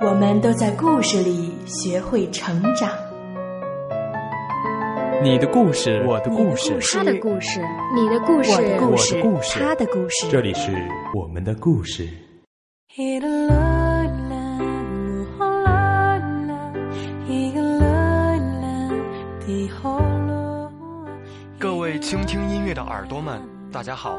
[0.00, 2.88] 我们都在故事里学会成长。
[5.20, 7.60] 你的故事，我的故事，他的故事，
[7.96, 8.96] 你的故事，我的故
[9.42, 10.28] 事，他的故事。
[10.30, 10.70] 这里是
[11.16, 12.08] 我们的故事。
[21.58, 23.42] 各位倾听音乐的耳朵们，
[23.72, 24.16] 大家好，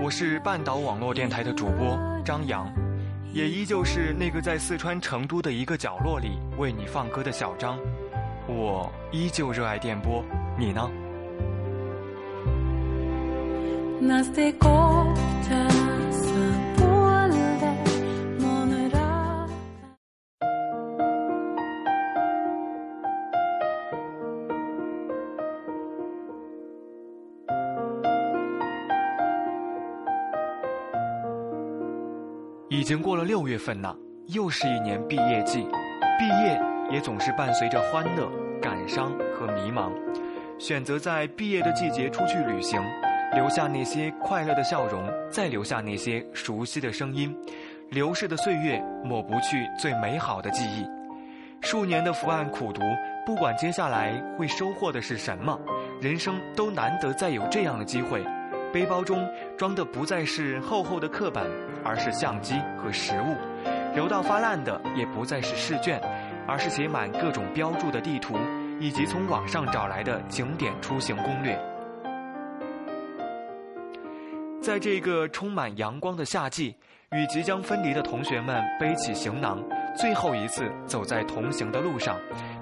[0.00, 2.72] 我是半岛网络电台的主播张扬，
[3.38, 7.78] 也依旧是那个在四川成都的一个角落里为你放歌的小张。
[8.48, 10.24] 我依旧热爱电波，
[10.58, 10.90] 你呢？
[32.88, 33.94] 已经过了六月份了，
[34.28, 35.58] 又是一年毕业季。
[36.18, 36.58] 毕业
[36.90, 38.26] 也总是伴随着欢乐、
[38.62, 39.92] 感伤和迷茫。
[40.58, 42.82] 选择在毕业的季节出去旅行，
[43.34, 47.36] 留下那些快乐的笑容，再留下那些熟悉的声音。
[47.90, 50.86] 流逝的岁月抹不去最美好的记忆。
[51.60, 52.80] 数年的伏案苦读，
[53.26, 55.60] 不管接下来会收获的是什么，
[56.00, 58.24] 人生都难得再有这样的机会。
[58.72, 61.44] 背包中装的不再是厚厚的课本，
[61.84, 63.34] 而是相机和食物；
[63.96, 66.00] 揉到发烂的也不再是试卷，
[66.46, 68.36] 而是写满各种标注的地图，
[68.78, 71.58] 以及从网上找来的景点出行攻略。
[74.60, 76.76] 在这个充满阳光的夏季，
[77.12, 79.62] 与即将分离的同学们背起行囊，
[79.96, 82.18] 最后一次走在同行的路上，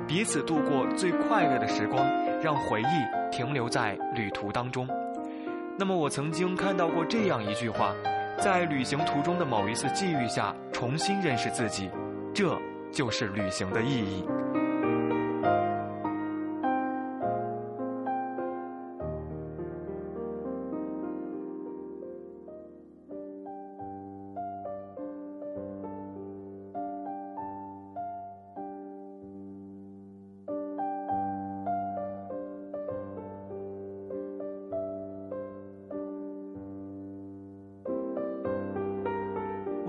[0.06, 2.06] 彼此度过最快乐的时光，
[2.40, 4.88] 让回忆停留在旅途当中。
[5.78, 7.94] 那么，我曾经看到过这样一句话：
[8.40, 11.90] 在旅行途中的某一次际遇下，重新认识自己，
[12.34, 12.58] 这
[12.90, 14.24] 就是旅行的意义。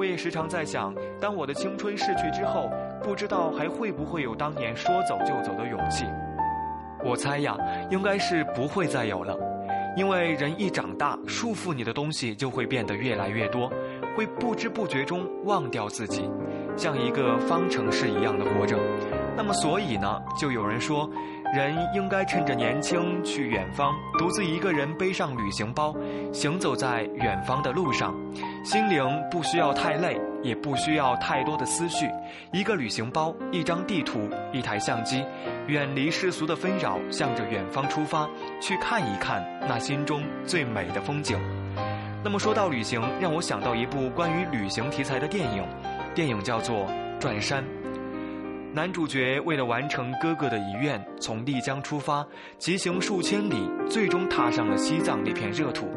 [0.07, 2.69] 也时常在想，当我的青春逝去之后，
[3.03, 6.05] 不知道还会不会有当年说走就走的勇气。
[7.03, 7.55] 我猜呀，
[7.91, 9.37] 应该是不会再有了，
[9.95, 13.71] 因为人一长大，束缚你的东西就会变得越来越多，
[14.15, 16.29] 会不知不觉中忘掉自己，
[16.75, 18.77] 像一个方程式一样的活着。
[19.35, 21.09] 那么，所以呢，就有人说。
[21.55, 25.95] 人应该趁着年轻去远方，独自一个人背上旅行包，
[26.33, 28.13] 行走在远方的路上，
[28.67, 29.01] 心灵
[29.31, 32.05] 不需要太累，也不需要太多的思绪，
[32.51, 35.23] 一个旅行包，一张地图，一台相机，
[35.67, 38.27] 远离世俗的纷扰，向着远方出发，
[38.59, 41.39] 去看一看那心中最美的风景。
[42.21, 45.63] 那么说到旅行，让我想到一部关于旅行题材的电影，
[46.13, 46.85] 电影叫做
[47.21, 47.63] 《转山》。
[48.73, 52.23] 男主角为了完成哥哥的遗愿，从丽江出发，
[52.59, 53.55] 疾行数千里，
[53.89, 55.87] 最终踏上了西藏那片热土，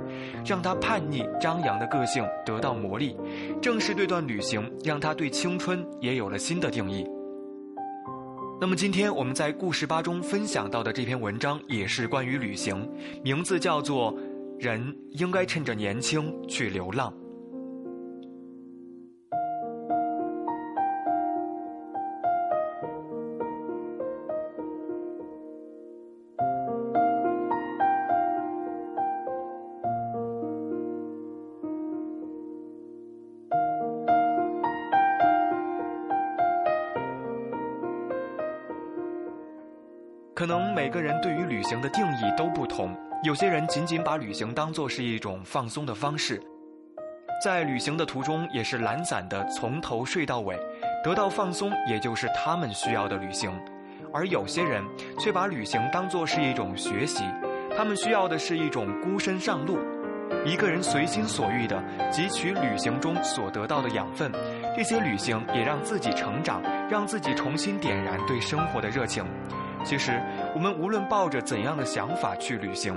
[0.44, 3.16] 让他叛逆张扬的个性得到磨砺。
[3.60, 7.06] 正是这段旅行，让他对青春也有了新的定义。
[8.60, 12.86] 那么，今天我们在故事吧中分享到的这篇文章，也是关于旅行，
[13.24, 14.12] 名字叫做
[14.58, 17.10] 《人应该趁着年轻去流浪》。
[40.40, 46.42] 可能每个人对于旅行的定义都不同，有些人仅仅把旅行当作是一种放松的方式，
[47.44, 50.58] 在旅行的途中也是懒散的从头睡到尾，
[51.04, 53.52] 得到放松也就是他们需要的旅行，
[54.14, 54.82] 而有些人
[55.18, 57.22] 却把旅行当作是一种学习，
[57.76, 59.78] 他们需要的是一种孤身上路，
[60.46, 64.32] 一个人随心所欲的汲取旅行中所得到的养分，
[64.74, 69.22] 这些旅行也让自己成长，让自己重新点燃对生活的热情。
[69.82, 70.20] 其实，
[70.54, 72.94] 我们无论抱着怎样的想法去旅行，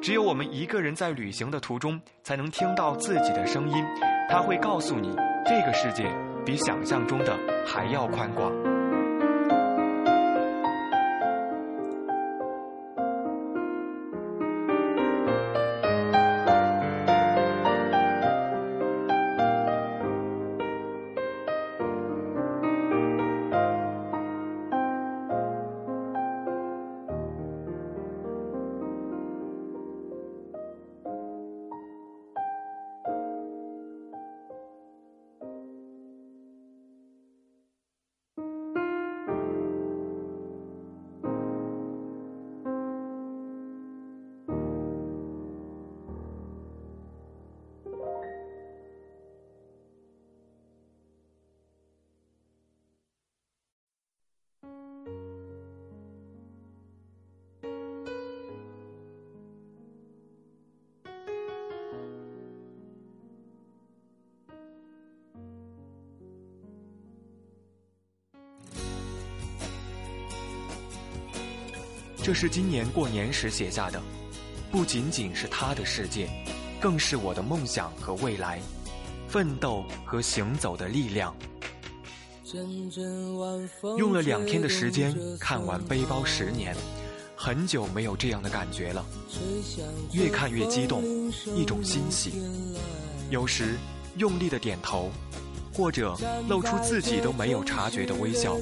[0.00, 3.84] 只有我们一个人在旅行的途中，才能听到自己的声音。
[4.28, 6.04] 他会告诉你，这个世界
[6.44, 7.36] 比想象中的
[7.66, 8.75] 还要宽广。
[72.22, 74.02] 这是今年过年时写下的，
[74.72, 76.28] 不仅仅是他的世界，
[76.80, 78.60] 更是我的梦想和未来，
[79.28, 81.32] 奋斗和行走的力量。
[83.98, 86.74] 用了两天的时间看完《背包十年》，
[87.34, 89.04] 很久没有这样的感觉了，
[90.12, 91.02] 越看越激动，
[91.54, 92.32] 一种欣喜。
[93.30, 93.76] 有时
[94.16, 95.10] 用力的点头，
[95.72, 96.16] 或者
[96.48, 98.56] 露出自己都没有察觉的微笑，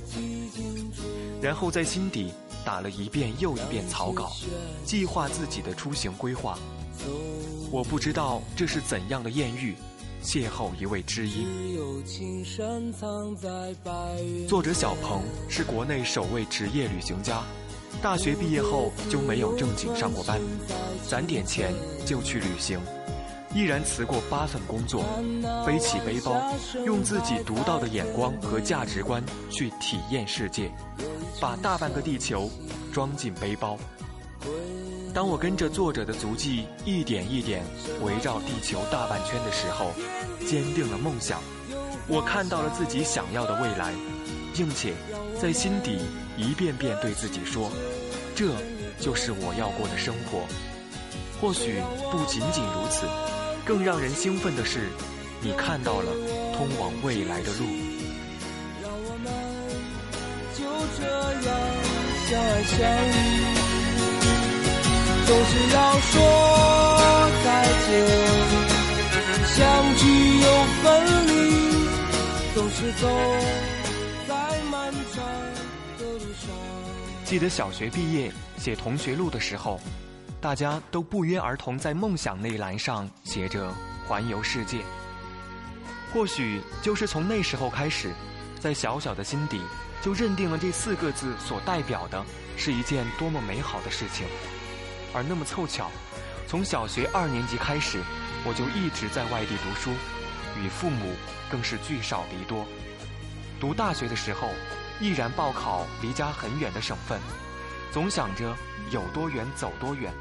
[1.40, 2.32] 然后在心底。
[2.64, 4.32] 打了一遍又一遍草稿，
[4.86, 6.58] 计划自己的出行规划。
[7.70, 9.76] 我不知道这是怎样的艳遇，
[10.25, 11.47] 邂逅一位知音。
[14.49, 17.43] 作者小鹏是国内首位职业旅行家，
[18.03, 20.41] 大学毕业后就没有正经上过班，
[21.06, 21.75] 攒点钱
[22.06, 22.81] 就去旅行，
[23.55, 25.05] 毅然辞过八份工作，
[25.67, 26.43] 背起背包，
[26.87, 30.73] 用自己独到的眼光和价值观去体验世界。
[31.38, 32.50] 把大半个地球
[32.93, 33.77] 装进背包。
[35.14, 37.62] 当我跟着作者的足迹一点一点
[38.02, 39.93] 围绕地球大半圈的时候，
[40.44, 41.40] 坚定了梦想。
[42.08, 43.94] 我看到了自己想要的未来，
[44.52, 44.93] 并且
[45.40, 46.00] 在心底
[46.37, 47.70] 一遍遍对自己说
[48.34, 48.50] ：“这
[48.99, 50.40] 就是我要过的生活。”
[51.40, 53.06] 或许不仅仅如此，
[53.64, 54.88] 更让人兴奋的是，
[55.40, 56.10] 你看到了
[56.56, 57.64] 通往未来的路。
[58.82, 59.32] 让我们
[60.58, 60.64] 就
[60.99, 61.06] 这
[61.46, 61.55] 样
[62.26, 63.63] 相爱相依，
[65.26, 67.91] 总是要说再见。
[69.47, 70.47] 相聚又
[70.82, 70.87] 分
[71.26, 71.31] 离，
[72.55, 73.09] 总是走
[74.26, 74.35] 在
[74.71, 75.25] 漫长
[75.99, 76.55] 的路上。
[77.25, 79.81] 记得小学毕业写同学录的时候，
[80.41, 83.73] 大家都不约而同在梦想那一栏上写着
[84.06, 84.81] “环游世界”。
[86.12, 88.12] 或许就是从那时候开始，
[88.61, 89.61] 在小小的心底。
[90.03, 92.23] 就认定了这四个字所代表的
[92.59, 94.27] 是一件多么美好的事情，
[95.14, 95.90] 而那么凑巧，
[96.46, 98.02] 从小学二年级开始，
[98.44, 99.90] 我就一直在外地读书，
[100.61, 101.14] 与父母
[101.50, 102.66] 更是聚少离多。
[103.61, 104.50] 读大学的时候，
[105.00, 107.20] 毅然报考离家很远的省份，
[107.93, 108.55] 总想着
[108.91, 110.12] 有多远走多远，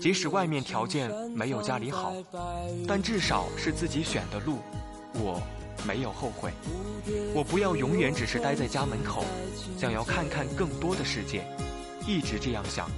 [0.00, 2.14] 即使外面条件没有家里好，
[2.86, 4.60] 但至少是自己选的路，
[5.14, 5.42] 我。
[5.84, 6.52] 没有后悔，
[7.34, 9.24] 我不要永远只是待在家门口，
[9.76, 11.44] 想要看看更多的世界，
[12.06, 12.88] 一直这样想，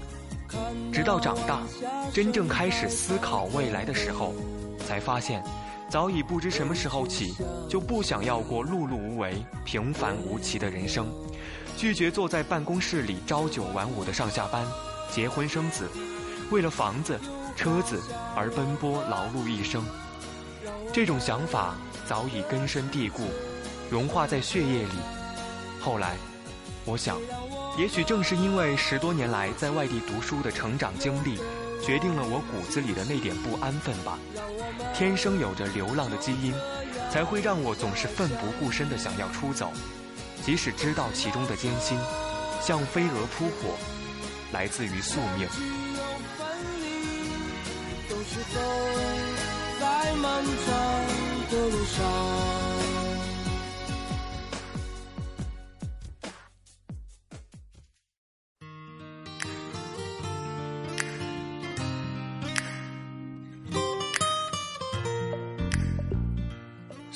[0.92, 1.62] 直到长大，
[2.12, 4.34] 真正开始思考未来的时候，
[4.86, 5.42] 才发现，
[5.88, 7.34] 早已不知什么时候起，
[7.68, 11.06] 就不想要过碌碌无为、平凡无奇的人生，
[11.76, 14.66] 拒绝坐在办公室里朝九晚五的上下班，
[15.10, 15.88] 结婚生子，
[16.50, 17.18] 为了房子、
[17.56, 18.00] 车子
[18.34, 19.84] 而奔波劳碌一生，
[20.92, 21.74] 这种想法。
[22.06, 23.22] 早已根深蒂固，
[23.90, 24.90] 融化在血液里。
[25.80, 26.16] 后来，
[26.84, 27.18] 我想，
[27.76, 31.38] 也许正是因为十多年来在外地读书的成长经历，
[31.84, 34.18] 决定了我骨子里的那点不安分吧。
[34.94, 36.54] 天生有着流浪的基因，
[37.10, 39.72] 才会让我总是奋不顾身的想要出走，
[40.44, 41.98] 即使知道其中的艰辛，
[42.60, 43.76] 像飞蛾扑火，
[44.52, 45.48] 来自于宿命。
[49.80, 51.34] 在漫长。
[51.50, 52.33] 的路上。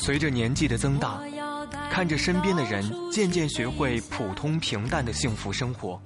[0.08, 1.20] 随着年纪的增大，
[1.90, 6.00] 看着身边的人渐渐学会普通平淡的幸福生活，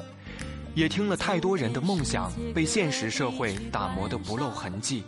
[0.74, 5.04] 也听了太多人的梦想被现实社会打磨得不露痕迹。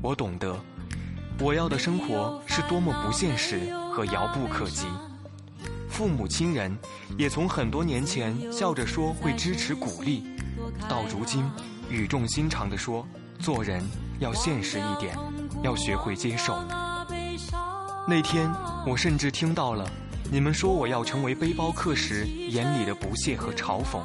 [0.00, 0.56] 我懂得，
[1.40, 4.86] 我要的生活是多么不现实和遥不可及。
[5.88, 6.78] 父母亲人
[7.18, 10.22] 也从很多年前笑着说会支持鼓励，
[10.88, 11.44] 到如今
[11.90, 13.04] 语重心长地说
[13.40, 13.82] 做人
[14.20, 15.18] 要现实一点，
[15.64, 16.56] 要学会接受。
[18.06, 18.52] 那天
[18.86, 19.88] 我甚至听到了
[20.30, 24.00] 你们说我要成为背包客时眼里的不屑和嘲讽，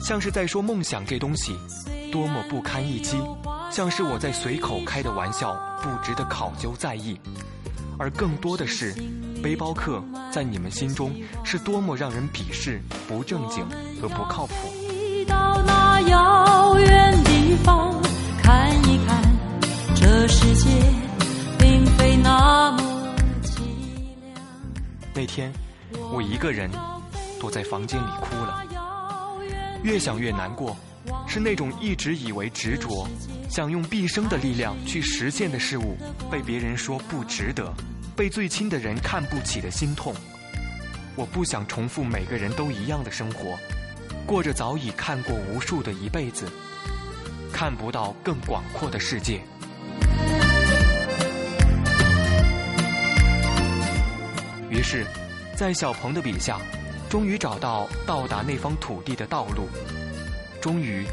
[0.00, 1.56] 像是在说梦想这东西
[2.10, 3.16] 多么不堪一击，
[3.70, 7.18] 像是我在随口开的玩笑不值得考究在意，
[7.98, 8.94] 而更多的是。
[9.42, 13.66] 背包客在你们心中是多么让人鄙视、不正经
[14.00, 14.54] 和不靠谱。
[15.26, 18.00] 到那遥远地方
[18.40, 19.20] 看一看，
[19.96, 20.70] 这世界
[25.22, 25.52] 那天，
[26.12, 26.68] 我一个人
[27.38, 28.60] 躲在房间里哭了，
[29.84, 30.76] 越想越难过，
[31.28, 33.06] 是那种一直以为执着，
[33.48, 35.96] 想用毕生的力量去实现的事物，
[36.28, 37.72] 被别人说不值得。
[38.16, 40.12] 被最亲的人看不起的心痛，
[41.14, 43.56] 我不想重复每个人都一样的生活，
[44.26, 46.50] 过着早已看过无数的一辈子，
[47.52, 49.40] 看不到更广阔的世界。
[54.82, 55.06] 于是，
[55.56, 56.58] 在小鹏的笔下，
[57.08, 59.68] 终于找到到达那方土地的道路。
[60.60, 61.06] 终于，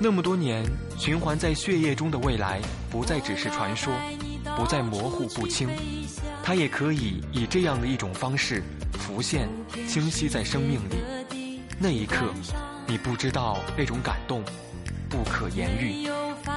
[0.00, 0.64] 那么多年
[0.98, 2.60] 循环在血液中的未来，
[2.90, 3.94] 不再只是传说。
[4.56, 5.68] 不再模糊不清，
[6.42, 8.60] 它也可以以这样的一种方式
[8.94, 9.48] 浮现、
[9.88, 11.60] 清晰在生命里。
[11.78, 12.34] 那一刻，
[12.84, 14.42] 你不知道那种感动
[15.08, 16.08] 不可言喻。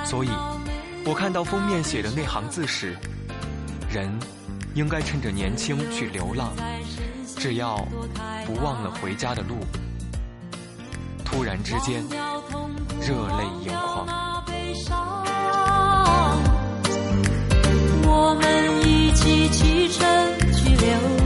[0.04, 0.30] 所以，
[1.06, 2.98] 我看到封面写的那行字时，
[3.94, 4.12] 人
[4.76, 6.54] 应该趁着年轻去流浪，
[7.38, 7.78] 只要
[8.46, 9.56] 不忘了回家的路。
[11.24, 12.04] 突然之间，
[13.02, 14.06] 热泪盈眶。
[18.08, 18.46] 我们
[18.88, 20.06] 一起启程
[20.54, 20.88] 去流
[21.20, 21.25] 浪，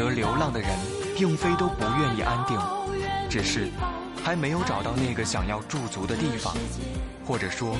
[0.00, 0.70] 择流浪的人，
[1.14, 2.58] 并非都不愿意安定，
[3.28, 3.68] 只是
[4.24, 6.56] 还没有找到那个想要驻足的地方，
[7.26, 7.76] 或者说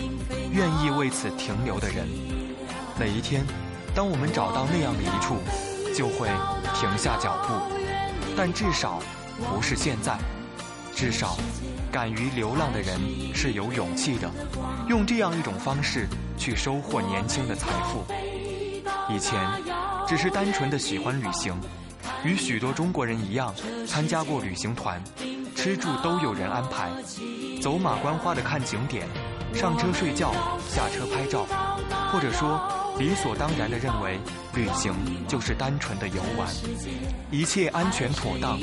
[0.53, 2.07] 愿意为此停留的人。
[2.99, 3.43] 哪一天？
[3.95, 5.37] 当我们找到那样的一处，
[5.97, 6.29] 就会
[6.75, 7.55] 停下脚步，
[8.37, 9.01] 但至少
[9.51, 10.19] 不是现在。
[10.95, 11.39] 至少，
[11.91, 13.01] 敢于流浪的人
[13.35, 14.31] 是有勇气的，
[14.91, 18.05] 用这样一种方式去收获年轻的财富。
[19.09, 19.41] 以前，
[20.07, 21.59] 只是单纯的喜欢旅行，
[22.25, 23.55] 与许多中国人一样，
[23.87, 25.03] 参加过旅行团，
[25.57, 26.91] 吃住都有人安排，
[27.61, 29.07] 走马观花的看景点，
[29.55, 30.33] 上车睡觉，
[30.69, 31.47] 下车拍照，
[32.13, 32.61] 或者说。
[32.99, 34.21] 理所当然地认为，
[34.55, 34.93] 旅行
[35.27, 36.47] 就是单纯的游玩，
[37.31, 38.59] 一切安全妥当，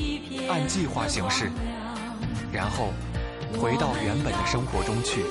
[0.47, 1.49] 按计划行事，
[2.51, 2.93] 然后
[3.57, 5.23] 回到原本的生活中去。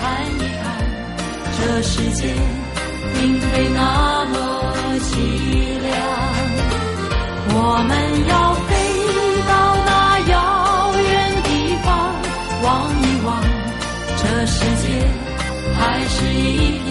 [0.00, 0.64] 看一看，
[1.56, 2.34] 这世界
[3.14, 4.59] 并非那么
[4.98, 5.10] 凄
[5.82, 5.88] 凉。
[7.52, 7.56] 我
[7.88, 7.90] 们
[8.28, 8.32] 要
[8.68, 8.70] 飞
[9.48, 9.52] 到
[9.86, 9.90] 那
[10.30, 10.34] 遥
[11.02, 11.08] 远
[11.42, 11.48] 地
[11.84, 11.88] 方，
[12.62, 12.68] 望
[13.02, 13.28] 一望
[14.16, 14.84] 这世界。
[15.78, 16.90] 还是一片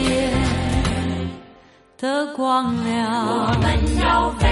[1.98, 2.04] 的
[2.36, 2.92] 光亮。
[3.28, 3.66] 我们
[4.02, 4.46] 要飞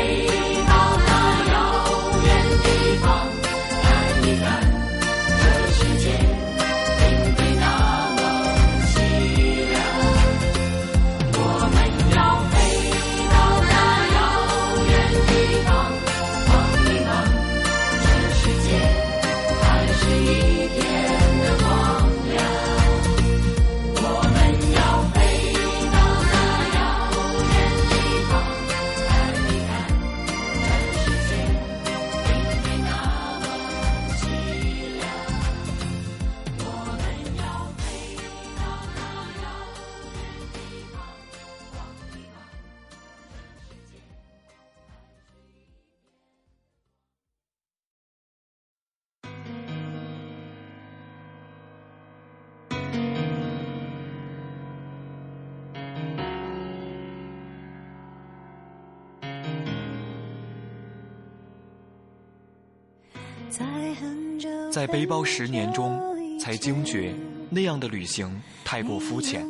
[64.72, 66.00] 在背包十年中，
[66.40, 67.14] 才惊觉
[67.50, 69.46] 那样的旅行太过肤浅，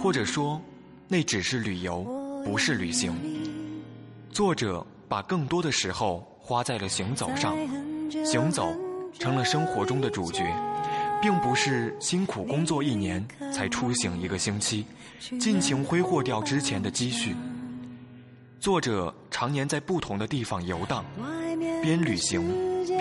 [0.00, 0.60] 或者说，
[1.08, 2.04] 那只是旅游，
[2.44, 3.12] 不是旅行。
[4.30, 7.56] 作者把更多的时候花在了行走上，
[8.24, 8.74] 行走
[9.18, 10.44] 成了生活中的主角，
[11.22, 14.84] 并不是辛苦工作一年才出行一个星期，
[15.40, 17.34] 尽情挥霍掉之前的积蓄。
[18.60, 21.04] 作者常年在不同的地方游荡，
[21.82, 22.42] 边旅行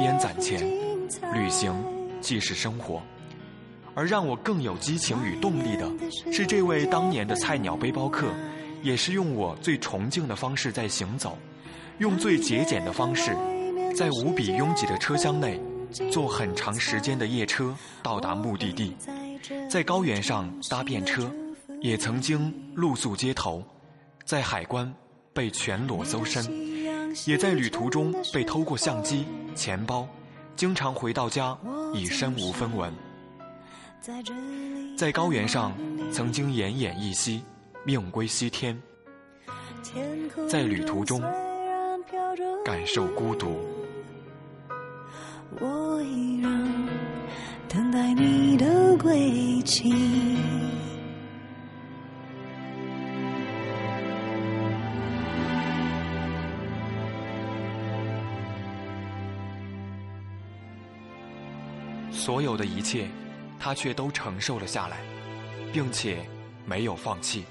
[0.03, 0.59] 边攒钱，
[1.33, 1.73] 旅行
[2.19, 3.01] 既是生活。
[3.95, 5.89] 而让我更有激情与动力的
[6.29, 8.27] 是，这位当年的菜鸟背包客，
[8.81, 11.37] 也是用我最崇敬的方式在行走，
[11.99, 13.33] 用最节俭的方式，
[13.95, 15.57] 在无比拥挤的车厢内，
[16.11, 18.97] 坐很长时间的夜车到达目的地，
[19.69, 21.31] 在高原上搭便车，
[21.79, 23.63] 也曾经露宿街头，
[24.25, 24.93] 在海关。
[25.35, 26.43] 被全裸搜身，
[27.25, 30.07] 也在旅途中被偷过相机、钱包，
[30.55, 31.57] 经常回到家
[31.93, 32.93] 已身无分文。
[34.97, 35.71] 在高原上，
[36.11, 37.41] 曾经奄奄一息，
[37.85, 38.79] 命归西天。
[40.49, 41.21] 在旅途中，
[42.65, 43.57] 感受孤独。
[45.59, 46.73] 我依然
[47.69, 49.93] 等待你的归期。
[62.23, 63.09] 所有的一切，
[63.59, 65.01] 他却都承受了下来，
[65.73, 66.25] 并且
[66.65, 67.43] 没有放弃。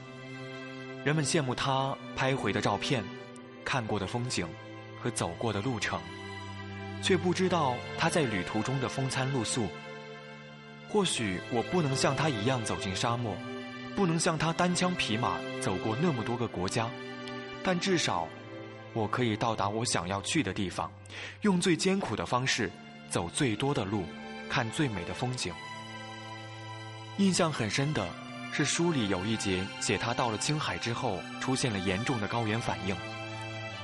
[1.04, 3.04] 人们羡慕他拍回的照片、
[3.66, 4.48] 看过的风景
[4.98, 6.00] 和走过的路程，
[7.02, 9.68] 却不知道他在旅途中的风餐露宿。
[10.88, 13.36] 或许我不能像他一样走进沙漠，
[13.94, 16.88] 不能像他单枪匹马走过那么多个国家，
[17.62, 18.26] 但至少，
[18.94, 20.90] 我可以到达我想要去的地方，
[21.42, 22.70] 用最艰苦的方式
[23.10, 24.06] 走最多的路。
[24.52, 25.50] 看最美的风景。
[27.16, 28.06] 印象很深的
[28.52, 32.94] 是，书里有一节写他到了青海之后出现了严重的高原反应，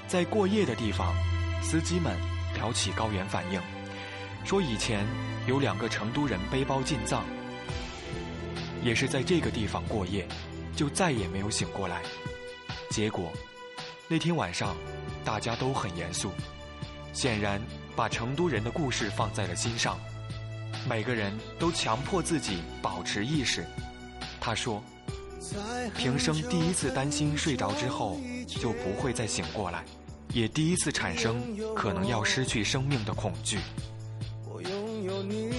[0.06, 1.14] 在过夜的地方，
[1.62, 2.14] 司机们
[2.54, 3.58] 聊起高原反应，
[4.44, 5.06] 说以前
[5.46, 7.24] 有两个成都人背包进藏，
[8.82, 10.28] 也是在这个地方过夜，
[10.76, 12.02] 就再也没有醒过来。
[12.90, 13.32] 结果
[14.06, 14.76] 那天晚上
[15.24, 16.30] 大家都很严肃，
[17.14, 17.58] 显然
[17.96, 19.98] 把成都人的故事放在了心上。
[20.88, 23.64] 每个人都强迫自己保持意识。
[24.40, 24.82] 他说
[25.96, 29.84] ：“平生第一次担心睡着之后就不会再醒过来，
[30.32, 31.36] 也第一次产生
[31.74, 33.58] 可能要失去生命的恐惧。”
[34.50, 35.50] 我拥有你，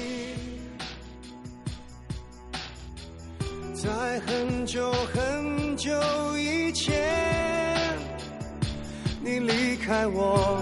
[3.73, 5.91] 在很久很久
[6.37, 7.97] 以前，
[9.21, 10.59] 你离开我，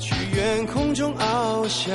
[0.00, 1.94] 去远空中翱翔。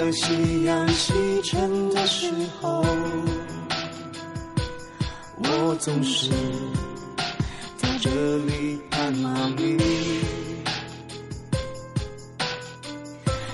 [0.00, 2.82] 当夕阳西沉的时候，
[5.36, 6.30] 我总是
[7.76, 8.08] 在这
[8.46, 9.76] 里盼望你。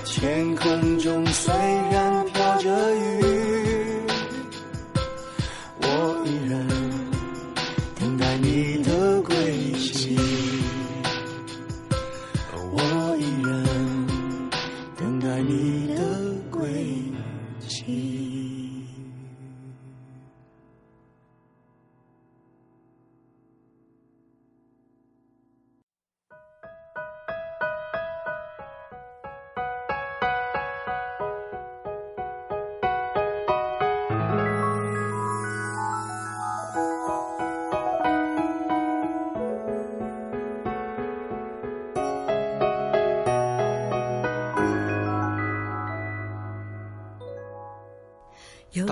[0.05, 1.53] 天空中虽
[1.91, 3.26] 然飘着雨，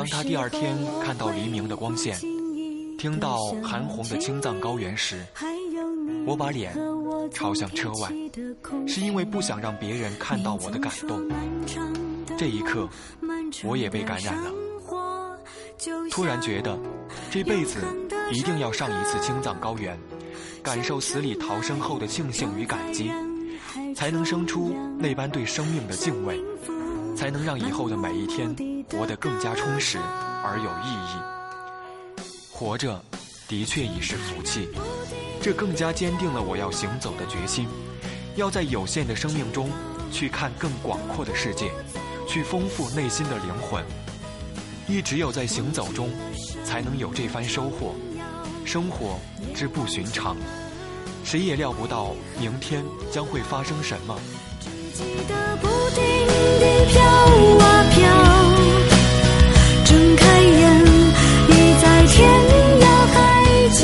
[0.06, 2.16] 当他第二天看到黎明的光线，
[2.96, 5.26] 听到韩红的青藏高原时，
[6.28, 6.78] 我把脸
[7.34, 8.12] 朝向车外，
[8.88, 11.28] 是因为不想让别人看到我的感动。
[12.38, 12.88] 这一刻，
[13.64, 14.52] 我也被感染了，
[16.12, 16.78] 突然觉得
[17.32, 17.80] 这辈子
[18.32, 19.98] 一定要上一次青藏高原，
[20.62, 23.12] 感受死里逃生后的庆幸与感激，
[23.96, 26.40] 才能生出那般对生命的敬畏。
[27.16, 28.56] 才能让以后的每一天
[28.92, 29.98] 活得更加充实
[30.44, 32.22] 而有意义。
[32.52, 33.02] 活着，
[33.48, 34.70] 的确已是福气，
[35.42, 37.68] 这更加坚定了我要行走的决心，
[38.36, 39.70] 要在有限的生命中
[40.12, 41.72] 去看更广阔的世界，
[42.28, 43.84] 去丰富内心的灵魂。
[44.88, 46.12] 亦只有在行走中，
[46.64, 47.96] 才能有这番收获。
[48.64, 49.20] 生活
[49.54, 50.38] 之不寻常，
[51.24, 54.18] 谁也料不到明天将会发生什么。
[54.94, 57.02] 记得飘
[57.60, 58.00] 啊飘，
[59.86, 60.64] 睁开眼
[61.50, 62.16] 已在天
[62.82, 63.16] 涯海
[63.70, 63.84] 角。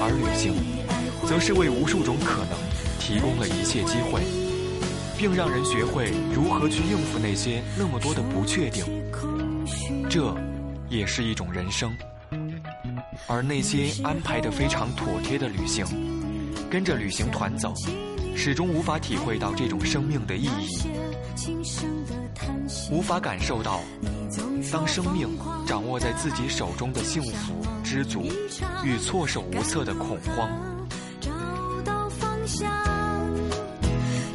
[0.00, 0.54] 而旅行，
[1.26, 2.58] 则是为无数种可能
[2.98, 4.20] 提供了一切机会，
[5.16, 8.84] 并让人学会如何去应付那些那么多的不确定。
[10.10, 10.34] 这，
[10.88, 11.90] 也是一种人生。
[13.28, 15.86] 而那些安排的非常妥帖的旅行，
[16.70, 17.72] 跟着旅行团走，
[18.34, 20.68] 始终无法体会到这种生命的意义，
[22.90, 23.80] 无法感受到
[24.72, 25.28] 当生命
[25.66, 28.24] 掌握在自己手中的幸福、知足
[28.84, 30.50] 与措手无策的恐慌。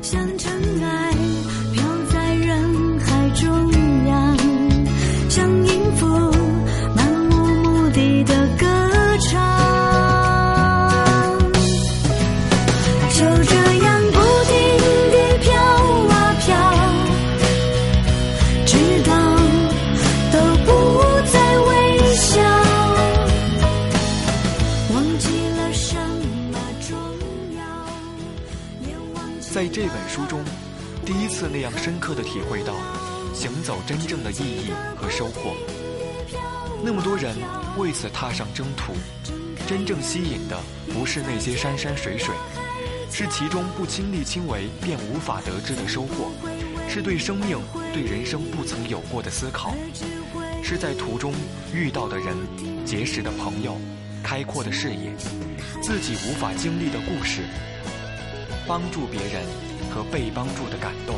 [0.01, 1.11] 像尘埃
[1.73, 3.76] 飘在人海中
[31.49, 32.73] 那样深刻地体会到
[33.33, 35.55] 行走真正的意义和收获。
[36.83, 37.35] 那么多人
[37.77, 38.93] 为此踏上征途，
[39.67, 40.57] 真正吸引的
[40.93, 42.33] 不是那些山山水水，
[43.11, 46.31] 是其中不亲力亲为便无法得知的收获，
[46.87, 47.57] 是对生命、
[47.93, 49.73] 对人生不曾有过的思考，
[50.63, 51.33] 是在途中
[51.73, 52.35] 遇到的人、
[52.85, 53.75] 结识的朋友、
[54.23, 55.11] 开阔的视野、
[55.81, 57.41] 自己无法经历的故事，
[58.67, 59.43] 帮助别人
[59.89, 61.15] 和被帮助的感动。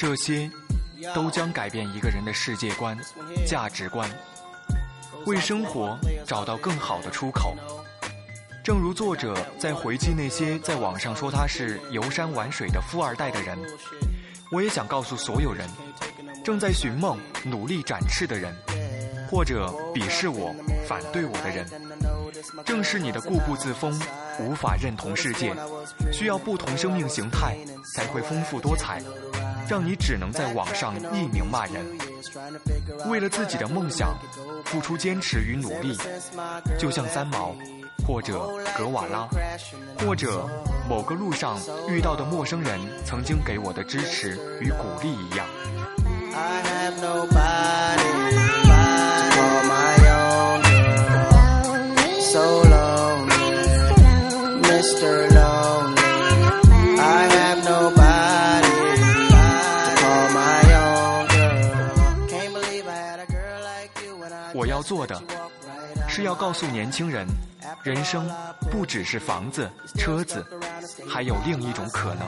[0.00, 0.50] 这些
[1.14, 2.96] 都将改变一个人的世界观、
[3.46, 4.10] 价值观，
[5.26, 5.94] 为生活
[6.26, 7.54] 找到更好的出口。
[8.64, 13.58] 正如作者在回击那些在网上说他是游山玩水的富二代的人，
[14.50, 15.68] 我也想告诉所有人，
[16.42, 18.56] 正在寻梦、努力展翅的人，
[19.30, 20.50] 或者鄙视我、
[20.88, 21.68] 反对我的人，
[22.64, 23.92] 正是你的固步自封，
[24.38, 25.54] 无法认同世界，
[26.10, 27.54] 需要不同生命形态
[27.94, 29.02] 才会丰富多彩，
[29.70, 31.86] 让你只能在网上匿名骂人。
[33.08, 34.18] 为了自己的梦想，
[34.64, 35.96] 付出坚持与努力，
[36.76, 37.54] 就像三毛，
[38.04, 39.28] 或者格瓦拉，
[40.00, 40.44] 或者
[40.88, 41.56] 某个路上
[41.88, 45.46] 遇到的陌生人曾经给我的支持与鼓励一样。
[46.34, 48.69] I have nobody
[64.90, 65.22] 做的
[66.08, 67.24] 是要告诉年轻人，
[67.84, 68.28] 人生
[68.72, 70.44] 不只是房子、车子，
[71.08, 72.26] 还有另一种可能。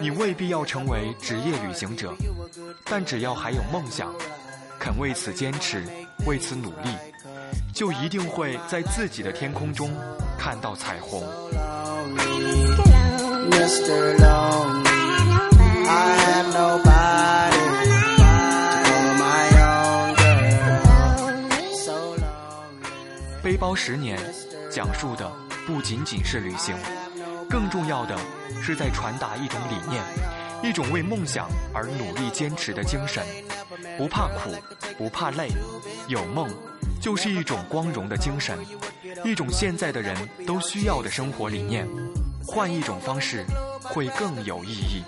[0.00, 2.14] 你未必要成为职业旅行者，
[2.84, 4.14] 但只要还有梦想，
[4.78, 5.82] 肯为此坚持，
[6.24, 6.96] 为此努力，
[7.74, 9.92] 就一定会在自己的天空中
[10.38, 11.20] 看到彩虹。
[23.62, 24.18] 包十年，
[24.68, 25.30] 讲述的
[25.64, 26.74] 不仅仅是旅行，
[27.48, 28.18] 更重要的
[28.60, 30.02] 是在传达一种理念，
[30.64, 33.24] 一种为梦想而努力坚持的精神。
[33.96, 34.50] 不怕苦，
[34.98, 35.48] 不怕累，
[36.08, 36.48] 有梦
[37.00, 38.58] 就是一种光荣的精神，
[39.24, 41.86] 一种现在的人都需要的生活理念。
[42.44, 43.44] 换一种方式，
[43.80, 45.04] 会更有意义。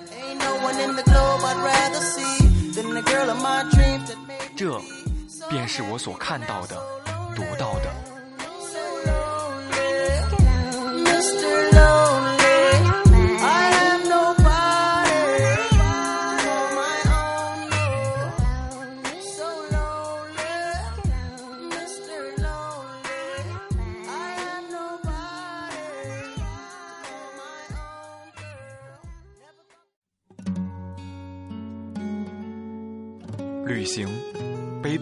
[4.54, 4.80] 这，
[5.50, 6.80] 便是我所看到的、
[7.34, 7.92] 读到的。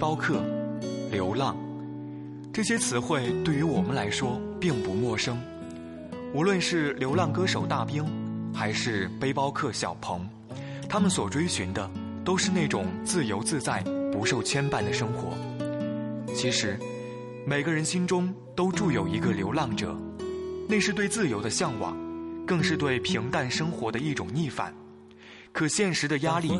[0.03, 0.43] 包客、
[1.13, 1.57] 流浪，
[2.53, 5.41] 这些词汇对于我们来说并不陌生。
[6.35, 8.05] 无论是流浪歌手大兵，
[8.53, 10.29] 还是背包客小鹏，
[10.89, 11.89] 他们所追寻的
[12.25, 15.39] 都是那种自由自在、不受牵绊的生活。
[16.35, 16.77] 其实，
[17.47, 19.97] 每个人心中都住有一个流浪者，
[20.69, 21.97] 那是对自由的向往，
[22.45, 24.75] 更是对平淡生活的一种逆反。
[25.53, 26.51] 可现实的压力，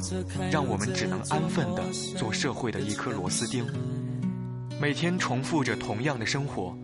[0.51, 1.83] 让我们只能安分地
[2.17, 3.67] 做社会的一颗螺丝钉，
[4.81, 6.77] 每天重复着同样的生活。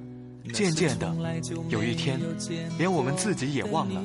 [0.54, 1.14] 渐渐的，
[1.68, 2.18] 有一天，
[2.78, 4.02] 连我们自己也忘了，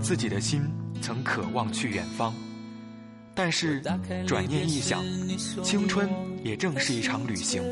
[0.00, 0.62] 自己的心
[1.02, 2.34] 曾渴望去远方。
[3.34, 3.82] 但是，
[4.26, 5.04] 转念一想，
[5.62, 6.08] 青春
[6.42, 7.62] 也正是一场旅行，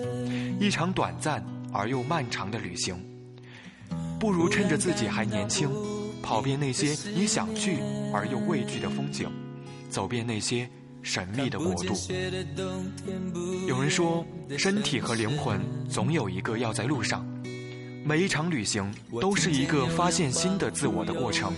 [0.61, 2.95] 一场短暂而又漫长的旅行。
[4.21, 5.71] 不如趁着自己还年轻，
[6.23, 7.79] 跑遍那些你想去
[8.13, 9.31] 而又畏惧的风景，
[9.93, 10.69] 走遍那些
[11.03, 11.95] 神秘的国度。
[13.69, 14.25] 有人说，
[14.57, 17.25] 身体和灵魂总有一个要在路上。
[18.05, 21.53] 每一场旅行都是一个发现新的自我的过程，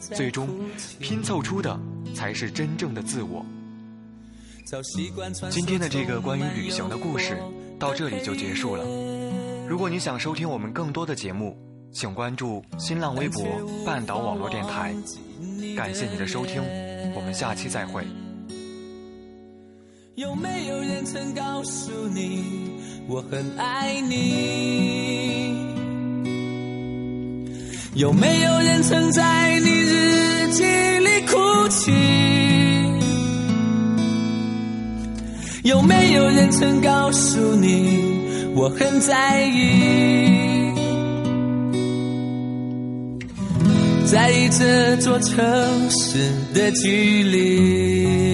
[0.00, 0.48] 最终
[0.98, 1.78] 拼凑出的
[2.14, 3.44] 才是真正的自我。
[5.50, 7.38] 今天的这个关于旅行的故事
[7.78, 8.84] 到这里就结束了。
[9.68, 11.56] 如果你想收听我们更多的节目，
[11.92, 13.44] 请关注新浪微博
[13.84, 14.92] 半岛网络电台。
[15.76, 16.62] 感谢你的收听，
[17.14, 18.04] 我们下期再会。
[20.14, 22.72] 有没有人曾告诉你，
[23.06, 25.66] 我很爱你？
[27.94, 31.92] 有没有人曾在你日记里哭泣？
[35.62, 40.55] 有没有人曾告诉你，我很在意？
[44.06, 45.36] 在意这座城
[45.90, 48.25] 市的距离。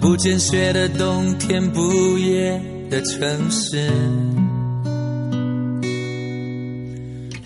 [0.00, 2.58] 不见雪的冬天，不夜
[2.88, 3.92] 的城市。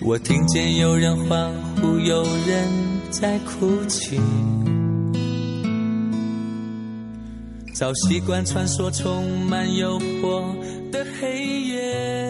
[0.00, 2.68] 我听见有人欢呼，有人
[3.10, 4.20] 在哭泣。
[7.74, 10.44] 早习惯穿梭充满诱惑
[10.92, 12.23] 的黑夜。